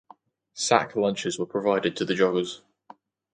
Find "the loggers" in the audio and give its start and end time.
2.05-2.63